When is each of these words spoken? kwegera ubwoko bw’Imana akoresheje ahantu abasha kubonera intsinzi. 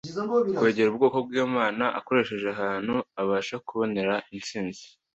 kwegera 0.57 0.87
ubwoko 0.91 1.17
bw’Imana 1.25 1.83
akoresheje 1.99 2.47
ahantu 2.55 2.95
abasha 3.21 3.55
kubonera 3.67 4.15
intsinzi. 4.35 4.83